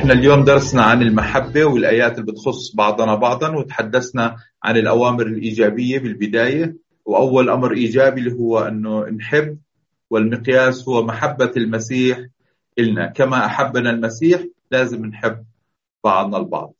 إحنا 0.00 0.12
اليوم 0.12 0.44
درسنا 0.44 0.82
عن 0.82 1.02
المحبة 1.02 1.64
والآيات 1.64 2.18
اللي 2.18 2.32
بتخص 2.32 2.74
بعضنا 2.74 3.14
بعضا 3.14 3.56
وتحدثنا 3.56 4.36
عن 4.64 4.76
الأوامر 4.76 5.26
الإيجابية 5.26 5.98
بالبداية. 5.98 6.76
وأول 7.04 7.50
أمر 7.50 7.72
إيجابي 7.72 8.20
اللي 8.20 8.32
هو 8.32 8.58
أنه 8.58 9.04
نحب 9.04 9.58
والمقياس 10.10 10.88
هو 10.88 11.02
محبة 11.06 11.52
المسيح 11.56 12.18
إلنا. 12.78 13.06
كما 13.06 13.46
أحبنا 13.46 13.90
المسيح 13.90 14.44
لازم 14.70 15.06
نحب 15.06 15.44
بعضنا 16.04 16.36
البعض. 16.36 16.74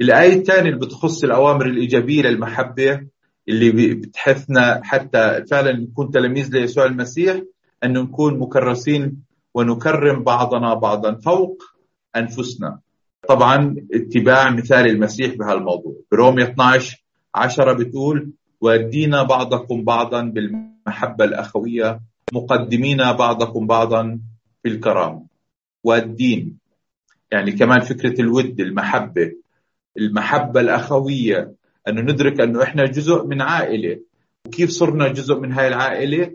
الآية 0.00 0.34
الثانية 0.34 0.68
اللي 0.70 0.80
بتخص 0.86 1.24
الأوامر 1.24 1.66
الإيجابية 1.66 2.22
للمحبة 2.22 3.00
اللي 3.48 3.94
بتحثنا 3.94 4.80
حتى 4.84 5.44
فعلا 5.50 5.72
نكون 5.72 6.10
تلاميذ 6.10 6.50
ليسوع 6.52 6.84
المسيح 6.84 7.42
أن 7.84 7.92
نكون 7.92 8.38
مكرسين 8.38 9.16
ونكرم 9.54 10.22
بعضنا 10.24 10.74
بعضا. 10.74 11.14
فوق 11.14 11.62
أنفسنا. 12.16 12.78
طبعا 13.28 13.76
اتباع 13.94 14.50
مثال 14.50 14.86
المسيح 14.86 15.34
بهالموضوع. 15.34 15.94
برومية 16.12 16.44
12 16.44 17.04
عشرة 17.34 17.72
بتقول 17.72 18.30
ودينا 18.60 19.22
بعضكم 19.22 19.84
بعضا 19.84 20.22
بالمحبة 20.22 21.24
الأخوية 21.24 22.00
مقدمين 22.32 22.96
بعضكم 22.96 23.66
بعضا 23.66 24.20
في 24.62 24.68
الكرامة. 24.68 25.26
والدين 25.84 26.58
يعني 27.32 27.52
كمان 27.52 27.80
فكرة 27.80 28.20
الود 28.20 28.60
المحبة. 28.60 29.32
المحبة 29.98 30.60
الأخوية 30.60 31.52
أنه 31.88 32.00
ندرك 32.00 32.40
أنه 32.40 32.62
إحنا 32.62 32.84
جزء 32.84 33.26
من 33.26 33.42
عائلة. 33.42 34.00
وكيف 34.46 34.70
صرنا 34.70 35.08
جزء 35.08 35.38
من 35.40 35.52
هاي 35.52 35.68
العائلة؟ 35.68 36.32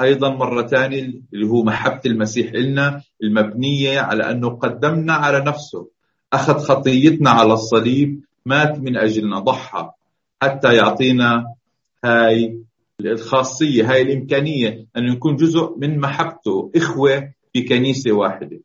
أيضا 0.00 0.28
مرة 0.28 0.66
ثانية 0.66 1.22
اللي 1.34 1.46
هو 1.46 1.62
محبة 1.62 2.00
المسيح 2.06 2.52
لنا 2.52 3.02
المبنية 3.22 4.00
على 4.00 4.30
أنه 4.30 4.48
قدمنا 4.48 5.12
على 5.12 5.40
نفسه. 5.40 5.88
أخذ 6.32 6.58
خطيتنا 6.58 7.30
على 7.30 7.52
الصليب 7.52 8.24
مات 8.46 8.78
من 8.78 8.96
أجلنا 8.96 9.38
ضحى 9.38 9.90
حتى 10.42 10.74
يعطينا 10.76 11.44
هاي 12.04 12.60
الخاصية 13.00 13.92
هاي 13.92 14.02
الإمكانية 14.02 14.86
أن 14.96 15.06
نكون 15.06 15.36
جزء 15.36 15.74
من 15.78 16.00
محبته 16.00 16.70
إخوة 16.76 17.32
في 17.52 17.62
كنيسة 17.62 18.12
واحدة. 18.12 18.60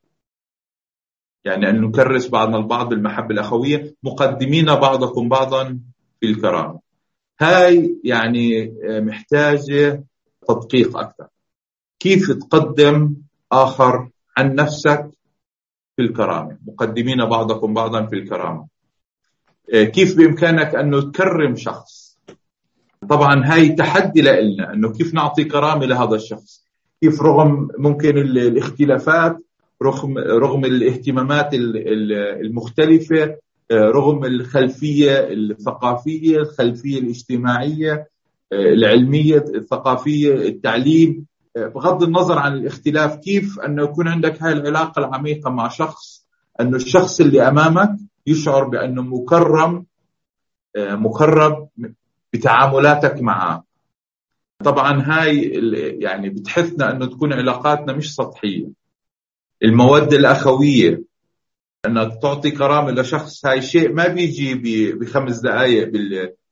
يعني 1.45 1.69
أن 1.69 1.81
نكرس 1.81 2.27
بعضنا 2.27 2.57
البعض 2.57 2.89
بالمحبة 2.89 3.33
الأخوية 3.33 3.95
مقدمين 4.03 4.66
بعضكم 4.66 5.29
بعضا 5.29 5.79
في 6.19 6.25
الكرامة. 6.27 6.79
هاي 7.39 7.99
يعني 8.03 8.73
محتاجة 8.83 10.03
تدقيق 10.47 10.97
أكثر. 10.97 11.28
كيف 12.00 12.31
تقدم 12.31 13.16
آخر 13.52 14.09
عن 14.38 14.56
نفسك 14.56 15.09
في 15.95 16.02
الكرامة؟ 16.02 16.58
مقدمين 16.67 17.25
بعضكم 17.25 17.73
بعضا 17.73 18.06
في 18.06 18.16
الكرامة. 18.16 18.67
كيف 19.72 20.17
بإمكانك 20.17 20.75
أنه 20.75 21.02
تكرم 21.02 21.56
شخص؟ 21.56 22.17
طبعا 23.09 23.45
هاي 23.45 23.69
تحدي 23.69 24.22
لنا 24.22 24.73
أنه 24.73 24.92
كيف 24.92 25.14
نعطي 25.14 25.44
كرامة 25.44 25.86
لهذا 25.86 26.16
الشخص؟ 26.16 26.66
كيف 27.02 27.22
رغم 27.22 27.67
ممكن 27.78 28.17
الاختلافات 28.17 29.38
رغم 29.84 30.17
رغم 30.17 30.66
الاهتمامات 30.66 31.50
المختلفة 31.53 33.38
رغم 33.72 34.25
الخلفية 34.25 35.12
الثقافية 35.34 36.38
الخلفية 36.38 37.00
الاجتماعية 37.00 38.08
العلمية 38.53 39.45
الثقافية 39.55 40.33
التعليم 40.33 41.25
بغض 41.55 42.03
النظر 42.03 42.39
عن 42.39 42.53
الاختلاف 42.53 43.16
كيف 43.16 43.59
أنه 43.59 43.83
يكون 43.83 44.07
عندك 44.07 44.44
هاي 44.44 44.52
العلاقة 44.53 44.99
العميقة 44.99 45.49
مع 45.49 45.67
شخص 45.67 46.25
أنه 46.61 46.75
الشخص 46.77 47.22
اللي 47.22 47.47
أمامك 47.47 47.95
يشعر 48.27 48.63
بأنه 48.63 49.02
مكرم 49.02 49.85
مكرم 50.77 51.67
بتعاملاتك 52.34 53.22
معه. 53.22 53.63
طبعا 54.63 55.01
هاي 55.01 55.41
يعني 56.00 56.29
بتحثنا 56.29 56.91
أنه 56.91 57.06
تكون 57.06 57.33
علاقاتنا 57.33 57.94
مش 57.94 58.16
سطحية. 58.16 58.68
المودة 59.63 60.18
الأخوية 60.18 61.03
أنك 61.85 62.22
تعطي 62.22 62.51
كرامة 62.51 62.91
لشخص 62.91 63.45
هاي 63.45 63.62
شيء 63.62 63.94
ما 63.94 64.07
بيجي 64.07 64.53
بخمس 64.94 65.39
دقائق 65.39 65.91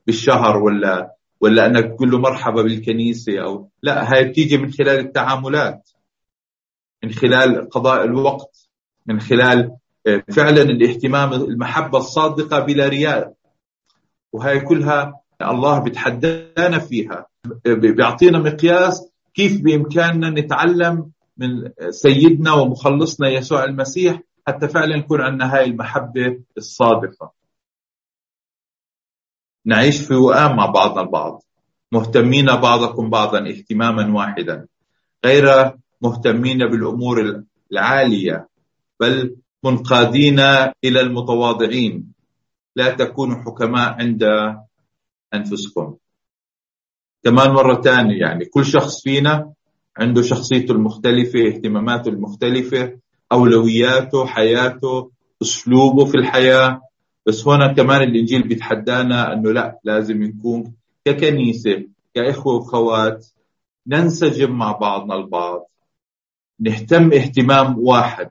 بالشهر 0.08 0.58
ولا 0.58 1.16
ولا 1.42 1.66
أنك 1.66 1.86
تقول 1.96 2.12
له 2.12 2.20
مرحبا 2.20 2.62
بالكنيسة 2.62 3.40
أو 3.44 3.70
لا 3.84 4.14
هاي 4.14 4.24
بتيجي 4.26 4.58
من 4.58 4.72
خلال 4.72 5.00
التعاملات 5.00 5.90
من 7.04 7.12
خلال 7.12 7.70
قضاء 7.70 8.04
الوقت 8.04 8.70
من 9.06 9.20
خلال 9.20 9.72
فعلا 10.32 10.62
الاهتمام 10.62 11.34
المحبة 11.34 11.98
الصادقة 11.98 12.60
بلا 12.60 12.88
رياء 12.88 13.34
وهي 14.34 14.60
كلها 14.60 15.22
الله 15.42 15.80
بتحدانا 15.80 16.80
فيها 16.80 17.26
بيعطينا 17.66 18.40
مقياس 18.40 19.12
كيف 19.34 19.62
بإمكاننا 19.62 20.30
نتعلم 20.30 21.12
من 21.38 21.72
سيدنا 21.90 22.54
ومخلصنا 22.54 23.30
يسوع 23.30 23.64
المسيح 23.64 24.22
حتى 24.48 24.68
فعلا 24.68 24.96
يكون 24.96 25.22
عندنا 25.22 25.56
هاي 25.56 25.66
المحبة 25.66 26.40
الصادقة. 26.58 27.32
نعيش 29.70 30.02
في 30.02 30.16
وئام 30.16 30.56
مع 30.56 30.66
بعضنا 30.66 31.02
البعض. 31.02 31.44
مهتمين 31.92 32.46
بعضكم 32.46 33.10
بعضا 33.10 33.40
اهتماما 33.50 34.14
واحدا. 34.18 34.68
غير 35.26 35.46
مهتمين 36.02 36.58
بالأمور 36.58 37.44
العالية 37.72 38.48
بل 39.00 39.36
منقادين 39.64 40.40
إلى 40.84 41.00
المتواضعين. 41.02 42.14
لا 42.76 42.90
تكونوا 42.92 43.44
حكماء 43.44 43.90
عند 44.00 44.24
أنفسكم. 45.34 45.96
كمان 47.24 47.50
مرة 47.52 47.82
ثانية 47.82 48.20
يعني 48.20 48.46
كل 48.46 48.66
شخص 48.66 49.04
فينا 49.04 49.54
عنده 49.98 50.22
شخصيته 50.22 50.72
المختلفة 50.72 51.48
اهتماماته 51.48 52.10
المختلفة 52.10 52.98
أولوياته 53.32 54.26
حياته 54.26 55.12
أسلوبه 55.42 56.06
في 56.06 56.18
الحياة. 56.18 56.82
بس 57.26 57.48
هنا 57.48 57.74
كمان 57.74 58.02
الإنجيل 58.02 58.48
بيتحدانا 58.48 59.34
إنه 59.34 59.52
لا 59.52 59.80
لازم 59.84 60.24
نكون 60.24 60.74
ككنيسة 61.06 61.86
كإخوة 62.14 62.54
واخوات 62.54 63.28
ننسجم 63.88 64.52
مع 64.52 64.72
بعضنا 64.72 65.16
البعض 65.16 65.70
نهتم 66.60 67.14
اهتمام 67.14 67.76
واحد. 67.80 68.30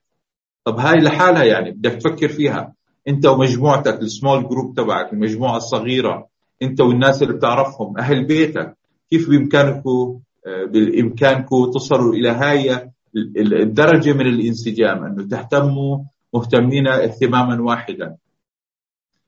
طب 0.64 0.78
هاي 0.78 0.96
لحالها 0.96 1.44
يعني 1.44 1.70
بدك 1.70 1.92
تفكر 1.92 2.28
فيها. 2.28 2.74
أنت 3.08 3.26
ومجموعتك 3.26 4.00
ال 4.02 4.10
small 4.10 4.48
group 4.48 4.74
تبعك 4.76 5.12
المجموعة 5.12 5.56
الصغيرة 5.56 6.28
أنت 6.62 6.80
والناس 6.80 7.22
اللي 7.22 7.34
بتعرفهم 7.34 7.98
أهل 7.98 8.24
بيتك 8.24 8.76
كيف 9.10 9.30
بامكانكم 9.30 10.20
بالامكانكم 10.46 11.70
تصلوا 11.70 12.14
إلى 12.14 12.28
هاي 12.28 12.90
الدرجة 13.36 14.12
من 14.12 14.26
الانسجام؟ 14.26 15.04
إنه 15.04 15.28
تهتموا 15.28 15.98
مهتمين 16.34 16.86
اهتماما 16.86 17.62
واحدا. 17.62 18.16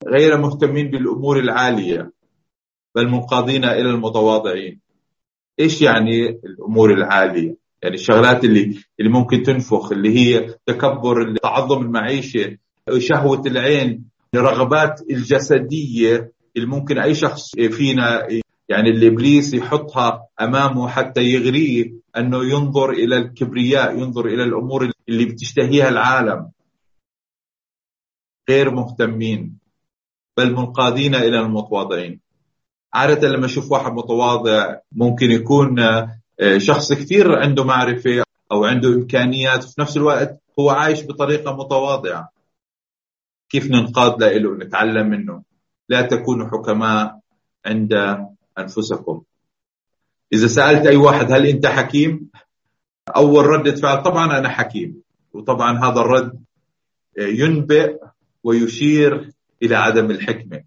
غير 0.09 0.39
مهتمين 0.39 0.91
بالأمور 0.91 1.39
العالية 1.39 2.13
بل 2.95 3.09
منقادين 3.09 3.65
إلى 3.65 3.91
المتواضعين. 3.91 4.81
إيش 5.61 5.83
يعني 5.83 6.29
الأمور 6.29 6.95
العالية؟ 6.95 7.57
يعني 7.83 7.95
الشغلات 7.95 8.45
اللي 8.45 8.79
اللي 9.01 9.11
ممكن 9.11 9.43
تنفخ 9.43 9.93
اللي 9.93 10.19
هي 10.19 10.55
تكبر 10.67 11.37
تعظم 11.43 11.83
المعيشة 11.83 12.57
شهوة 12.99 13.43
العين 13.47 14.05
الرغبات 14.35 15.01
الجسدية 15.11 16.33
اللي 16.57 16.67
ممكن 16.69 16.99
أي 16.99 17.15
شخص 17.15 17.51
فينا 17.57 18.29
يعني 18.69 18.91
اللي 18.91 19.07
ابليس 19.07 19.55
يحطها 19.55 20.27
أمامه 20.41 20.89
حتى 20.89 21.21
يغريه 21.21 21.93
أنه 22.17 22.45
ينظر 22.45 22.91
إلى 22.91 23.17
الكبرياء 23.17 23.99
ينظر 23.99 24.27
إلى 24.27 24.45
الأمور 24.45 24.91
اللي 25.09 25.25
بتشتهيها 25.25 25.89
العالم. 25.89 26.51
غير 28.51 28.71
مهتمين. 28.75 29.60
بل 30.37 30.53
منقادين 30.53 31.15
إلى 31.15 31.41
المتواضعين. 31.41 32.21
عادة 32.95 33.29
لما 33.29 33.47
أشوف 33.47 33.73
واحد 33.73 33.93
متواضع 33.93 34.77
ممكن 34.93 35.31
يكون 35.31 35.77
شخص 36.57 36.93
كثير 36.93 37.39
عنده 37.39 37.65
معرفة 37.65 38.23
أو 38.53 38.65
عنده 38.65 38.89
إمكانيات 38.89 39.65
وفي 39.65 39.81
نفس 39.81 39.97
الوقت 39.97 40.41
هو 40.59 40.71
عايش 40.71 41.05
بطريقة 41.05 41.57
متواضعة. 41.57 42.31
كيف 43.49 43.71
ننقاد 43.71 44.23
له 44.23 44.55
نتعلم 44.55 45.11
منه. 45.11 45.43
لا 45.89 46.03
تكونوا 46.03 46.49
حكماء 46.49 47.21
عند 47.67 48.19
أنفسكم. 48.59 49.23
إذا 50.33 50.47
سألت 50.47 50.87
أي 50.87 50.97
واحد 50.97 51.33
هل 51.33 51.47
أنت 51.47 51.67
حكيم؟ 51.67 52.31
أول 53.17 53.47
ردة 53.47 53.75
فعل 53.75 54.03
طبعا 54.03 54.39
أنا 54.39 54.49
حكيم. 54.49 55.03
وطبعا 55.33 55.79
هذا 55.79 56.01
الرد 56.01 56.45
ينبئ 57.19 57.97
ويشير 58.45 59.31
إلى 59.63 59.77
عدم 59.77 60.11
الحكمة. 60.11 60.65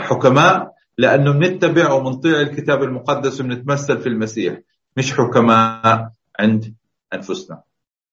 حكماء 0.00 0.74
لأنه 0.98 1.32
بنتبع 1.32 1.92
وبنطيع 1.92 2.40
الكتاب 2.40 2.82
المقدس 2.82 3.40
وبنتمثل 3.40 4.00
في 4.00 4.08
المسيح. 4.08 4.60
مش 4.96 5.12
حكماء 5.12 6.10
عند 6.38 6.74
أنفسنا. 7.14 7.62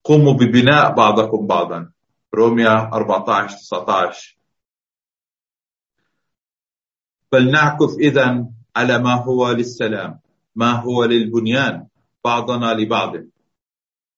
قوموا 0.04 0.34
ببناء 0.34 0.94
بعضكم 0.94 1.48
بعضا. 1.48 1.92
روميا 2.36 2.94
14 2.94 3.58
19 3.58 4.38
فلنعكف 7.32 7.96
إذا 8.00 8.46
على 8.76 9.00
ما 9.00 9.14
هو 9.14 9.52
للسلام 9.52 10.20
ما 10.56 10.72
هو 10.72 11.04
للبنيان 11.04 11.88
بعضنا 12.26 12.74
لبعض. 12.74 13.16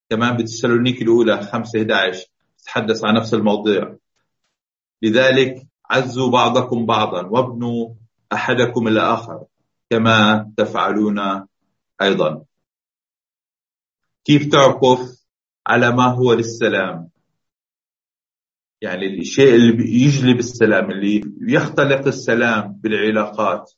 كمان 0.10 0.38
بتسالونيك 0.38 1.01
الأولى 1.01 1.42
5 1.42 1.81
11 1.81 2.25
تتحدث 2.57 3.06
عن 3.06 3.16
نفس 3.16 3.34
الموضوع. 3.34 3.98
لذلك 5.01 5.68
عزوا 5.90 6.32
بعضكم 6.32 6.86
بعضا 6.86 7.26
وابنوا 7.26 7.94
أحدكم 8.34 8.88
الآخر 8.88 9.44
كما 9.90 10.52
تفعلون 10.58 11.20
أيضا. 12.02 12.44
كيف 14.26 14.48
تعكف 14.52 15.26
على 15.68 15.92
ما 15.92 16.06
هو 16.06 16.34
للسلام؟ 16.34 17.10
يعني 18.82 19.20
الشيء 19.20 19.56
اللي 19.56 20.04
يجلب 20.04 20.40
السلام 20.40 20.92
اللي 20.92 21.22
يختلق 21.42 22.08
السلام 22.08 22.80
بالعلاقات 22.84 23.72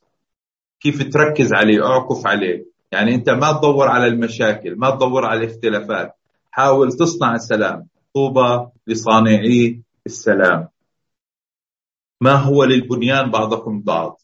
كيف 0.80 1.12
تركز 1.12 1.52
عليه 1.54 1.86
أعكف 1.86 2.26
عليه؟ 2.26 2.66
يعني 2.92 3.14
أنت 3.14 3.30
ما 3.30 3.52
تدور 3.52 3.88
على 3.88 4.06
المشاكل 4.06 4.76
ما 4.76 4.90
تدور 4.90 5.26
على 5.26 5.44
الاختلافات 5.44 6.16
حاول 6.50 6.92
تصنع 6.92 7.34
السلام 7.34 7.88
طوبى 8.14 8.66
لصانعي 8.86 9.82
السلام. 10.06 10.68
ما 12.20 12.32
هو 12.32 12.64
للبنيان 12.64 13.30
بعضكم 13.30 13.80
بعض؟ 13.82 14.20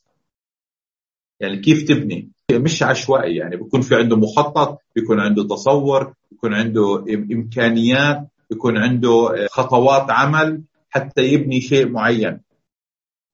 يعني 1.40 1.56
كيف 1.56 1.88
تبني؟ 1.88 2.30
مش 2.52 2.82
عشوائي 2.82 3.36
يعني 3.36 3.56
بيكون 3.56 3.80
في 3.80 3.94
عنده 3.94 4.16
مخطط 4.16 4.78
بيكون 4.96 5.20
عنده 5.20 5.42
تصور 5.44 6.14
بيكون 6.30 6.54
عنده 6.54 7.04
إمكانيات 7.32 8.28
بيكون 8.50 8.76
عنده 8.76 9.46
خطوات 9.50 10.10
عمل 10.10 10.62
حتى 10.90 11.22
يبني 11.22 11.60
شيء 11.60 11.88
معين. 11.88 12.40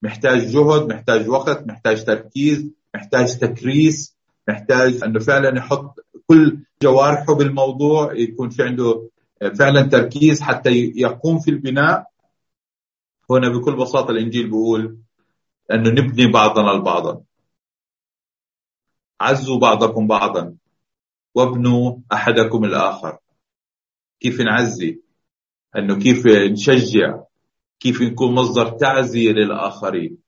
محتاج 0.03 0.47
جهد 0.47 0.93
محتاج 0.93 1.29
وقت 1.29 1.67
محتاج 1.67 2.05
تركيز 2.05 2.71
محتاج 2.95 3.39
تكريس 3.39 4.17
محتاج 4.49 5.03
إنه 5.05 5.19
فعلا 5.19 5.59
يحط 5.59 5.95
كل 6.27 6.59
جوارحه 6.83 7.35
بالموضوع 7.35 8.15
يكون 8.15 8.51
في 8.51 8.63
عنده 8.63 9.09
فعلا 9.59 9.83
تركيز 9.83 10.41
حتى 10.41 10.71
يقوم 10.97 11.39
في 11.39 11.51
البناء. 11.51 12.05
هنا 13.31 13.49
بكل 13.49 13.77
بساطة 13.77 14.11
الإنجيل 14.11 14.47
بيقول 14.47 14.99
أنه 15.73 15.91
نبني 15.91 16.33
بعضنا 16.33 16.73
البعض 16.73 17.25
عزوا 19.21 19.59
بعضكم 19.59 20.07
بعضا 20.07 20.57
وابنوا 21.35 21.99
أحدكم 22.13 22.65
الآخر. 22.65 23.19
كيف 24.21 24.41
نعزي؟ 24.41 25.01
أنه 25.77 25.99
كيف 25.99 26.27
نشجع؟ 26.27 27.21
كيف 27.81 28.03
نكون 28.03 28.35
مصدر 28.35 28.69
تعزية 28.71 29.31
للآخرين؟ 29.31 30.19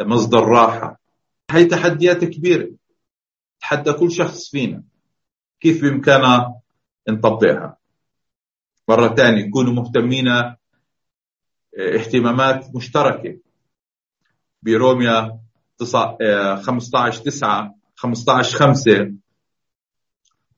مصدر 0.00 0.44
راحة. 0.44 1.00
هي 1.50 1.64
تحديات 1.64 2.24
كبيرة. 2.24 2.70
تحدى 3.60 3.92
كل 3.92 4.10
شخص 4.12 4.50
فينا. 4.50 4.84
كيف 5.60 5.82
بامكاننا 5.82 6.54
نطبقها؟ 7.08 7.76
مرة 8.88 9.14
ثانية 9.14 9.46
نكونوا 9.46 9.72
مهتمين 9.72 10.26
اهتمامات 11.78 12.76
مشتركة. 12.76 13.38
بروميا 14.62 15.40
15 15.80 17.22
9 17.22 17.74
15 17.96 18.58
5 18.58 19.14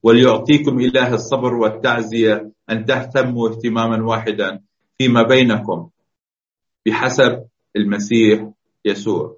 وليعطيكم 0.03 0.79
إله 0.79 1.13
الصبر 1.13 1.53
والتعزية 1.53 2.51
أن 2.69 2.85
تهتموا 2.85 3.49
اهتماما 3.49 4.05
واحدا 4.05 4.61
فيما 4.97 5.23
بينكم 5.23 5.89
بحسب 6.85 7.47
المسيح 7.75 8.49
يسوع. 8.85 9.37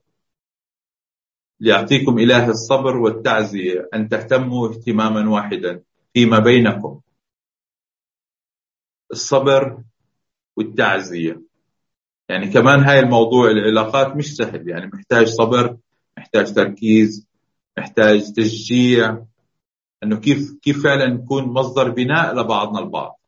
ليعطيكم 1.59 2.19
إله 2.19 2.49
الصبر 2.49 2.97
والتعزية 2.97 3.89
أن 3.93 4.09
تهتموا 4.09 4.69
اهتماما 4.69 5.29
واحدا 5.29 5.83
فيما 6.13 6.39
بينكم. 6.39 7.01
الصبر 9.11 9.83
والتعزية. 10.55 11.48
يعني 12.29 12.47
كمان 12.47 12.79
هاي 12.79 12.99
الموضوع 12.99 13.51
العلاقات 13.51 14.15
مش 14.15 14.35
سهل 14.35 14.69
يعني 14.69 14.91
محتاج 14.93 15.27
صبر 15.27 15.77
محتاج 16.17 16.53
تركيز 16.53 17.27
محتاج 17.77 18.33
تشجيع 18.33 19.23
إنه 20.03 20.19
كيف 20.19 20.53
كيف 20.61 20.83
فعلا 20.83 21.07
نكون 21.07 21.43
مصدر 21.43 21.89
بناء 21.89 22.35
لبعضنا 22.35 22.79
البعض. 22.79 23.19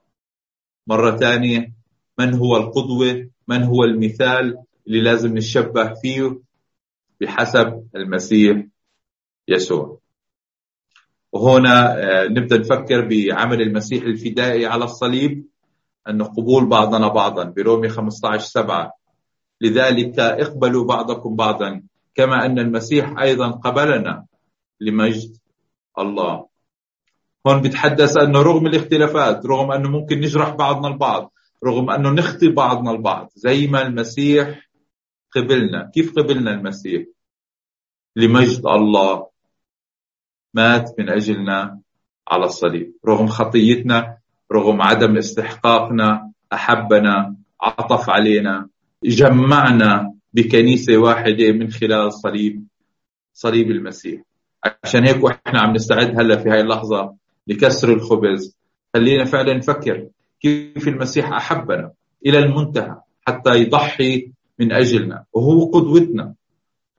مرة 0.88 1.18
ثانية 1.18 1.74
من 2.20 2.34
هو 2.34 2.58
القدوة؟ 2.58 3.30
من 3.48 3.64
هو 3.64 3.84
المثال 3.84 4.58
اللي 4.88 5.02
لازم 5.02 5.38
نشبه 5.38 5.94
فيه 5.94 6.40
بحسب 7.22 7.88
المسيح 7.96 8.66
يسوع؟ 9.48 10.00
وهنا 11.32 11.96
آه، 12.04 12.28
نبدأ 12.28 12.58
نفكر 12.58 13.08
بعمل 13.08 13.62
المسيح 13.62 14.04
الفدائي 14.04 14.66
على 14.66 14.84
الصليب. 14.84 15.51
أن 16.10 16.24
قبول 16.24 16.66
بعضنا 16.66 17.08
بعضا 17.08 17.44
برومي 17.44 17.90
15 17.90 18.46
7 18.46 18.94
لذلك 19.62 20.20
اقبلوا 20.20 20.86
بعضكم 20.86 21.36
بعضا 21.36 21.84
كما 22.16 22.46
أن 22.46 22.60
المسيح 22.60 23.20
أيضا 23.20 23.52
قبلنا 23.52 24.26
لمجد 24.80 25.38
الله. 26.00 26.48
هون 27.48 27.62
بتحدث 27.62 28.18
أنه 28.18 28.42
رغم 28.42 28.68
الاختلافات 28.68 29.46
رغم 29.46 29.72
أنه 29.72 29.90
ممكن 29.90 30.20
نجرح 30.20 30.50
بعضنا 30.50 30.88
البعض 30.88 31.34
رغم 31.66 31.90
أنه 31.90 32.10
نخطي 32.10 32.50
بعضنا 32.50 32.92
البعض 32.92 33.30
زي 33.36 33.68
ما 33.68 33.82
المسيح 33.82 34.70
قبلنا. 35.36 35.92
كيف 35.94 36.16
قبلنا 36.16 36.52
المسيح؟ 36.52 37.06
لمجد 38.16 38.66
الله 38.66 39.28
مات 40.54 41.00
من 41.00 41.10
أجلنا 41.10 41.80
على 42.28 42.46
الصليب. 42.46 42.94
رغم 43.08 43.28
خطيتنا 43.28 44.21
رغم 44.52 44.82
عدم 44.82 45.18
استحقاقنا 45.18 46.32
أحبنا 46.54 47.36
عطف 47.62 48.10
علينا 48.10 48.68
جمعنا 49.04 50.14
بكنيسة 50.34 50.98
واحدة 50.98 51.52
من 51.52 51.72
خلال 51.72 52.08
الصليب 52.08 52.64
صليب 53.34 53.72
المسيح. 53.72 54.22
عشان 54.84 55.08
هيك 55.08 55.24
وإحنا 55.24 55.60
عم 55.62 55.74
نستعد 55.74 56.20
هلأ 56.20 56.36
في 56.36 56.50
هاي 56.50 56.62
اللحظة 56.62 57.16
لكسر 57.48 57.94
الخبز. 57.94 58.58
خلينا 58.96 59.26
فعلا 59.26 59.54
نفكر 59.54 60.08
كيف 60.42 60.88
المسيح 60.88 61.32
أحبنا 61.34 61.92
إلى 62.26 62.40
المنتهى 62.40 62.96
حتى 63.28 63.56
يضحي 63.56 64.32
من 64.60 64.72
أجلنا. 64.72 65.24
وهو 65.34 65.66
قدوتنا. 65.66 66.34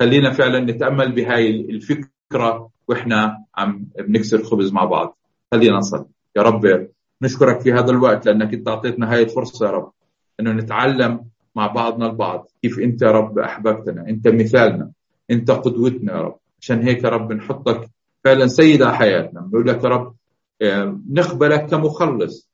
خلينا 0.01 0.31
فعلا 0.31 0.61
نتأمل 0.61 1.13
بهاي 1.13 1.51
الفكرة 1.51 2.71
وإحنا 2.89 3.45
عم 3.57 3.87
بنكسر 3.99 4.43
خبز 4.43 4.73
مع 4.73 4.85
بعض. 4.85 5.19
خلينا 5.53 5.77
نصلي. 5.77 6.07
يا 6.37 6.43
رب 6.43 6.89
نشكرك 7.23 7.61
في 7.61 7.73
هذا 7.73 7.91
الوقت 7.91 8.27
لأنك 8.27 8.55
أنت 8.55 8.69
أعطيتنا 8.69 9.13
هاي 9.13 9.23
الفرصة 9.23 9.67
يا 9.67 9.71
رب. 9.71 9.93
أنه 10.41 10.53
نتعلم 10.53 11.25
مع 11.57 11.67
بعضنا 11.67 12.07
البعض 12.07 12.49
كيف 12.63 12.79
أنت 12.79 13.03
يا 13.03 13.11
رب 13.11 13.39
أحببتنا 13.39 14.09
أنت 14.09 14.29
مثالنا 14.29 14.91
أنت 15.31 15.51
قدوتنا 15.51 16.13
يا 16.13 16.21
رب. 16.21 16.37
عشان 16.61 16.83
هيك 16.83 17.05
يا 17.05 17.09
رب 17.09 17.33
نحطك 17.33 17.91
فعلا 18.25 18.47
سيد 18.47 18.85
حياتنا. 18.85 19.41
بنقول 19.41 19.69
لك 19.69 19.85
يا 19.85 19.89
رب 19.89 20.15
آه، 20.63 21.01
نقبلك 21.11 21.67
كمخلص. 21.67 22.51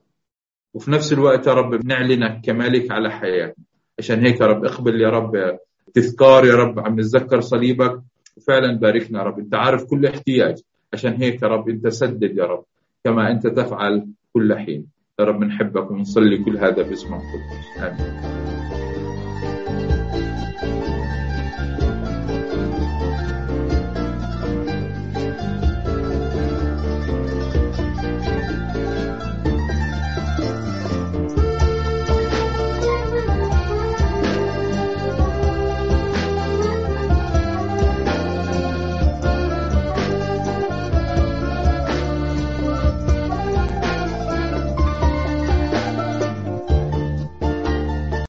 وفي 0.74 0.90
نفس 0.90 1.12
الوقت 1.12 1.46
يا 1.46 1.52
رب 1.54 1.74
بنعلنك 1.74 2.40
كمالك 2.44 2.90
على 2.90 3.10
حياتنا. 3.10 3.64
عشان 3.98 4.26
هيك 4.26 4.40
يا 4.40 4.46
رب 4.46 4.64
اقبل 4.64 5.00
يا 5.00 5.08
رب 5.08 5.58
تذكار 5.94 6.44
يا 6.44 6.54
رب 6.54 6.80
عم 6.80 7.00
نتذكر 7.00 7.40
صليبك. 7.40 8.00
وفعلا 8.36 8.78
باركنا 8.78 9.18
يا 9.18 9.24
رب. 9.24 9.38
أنت 9.38 9.54
عارف 9.54 9.84
كل 9.84 10.06
احتياج. 10.06 10.62
عشان 10.92 11.12
هيك 11.12 11.42
يا 11.42 11.48
رب 11.48 11.68
أنت 11.68 11.88
سدد 11.88 12.36
يا 12.36 12.44
رب. 12.44 12.64
كما 13.04 13.30
أنت 13.30 13.46
تفعل 13.46 14.06
كل 14.38 14.58
حين. 14.58 14.86
يا 15.20 15.24
رب 15.24 15.44
نحبك 15.44 15.90
ونصلي 15.90 16.38
كل 16.38 16.58
هذا 16.58 16.82
باسم 16.82 17.14
القدس. 17.14 17.78
آمين. 17.78 18.57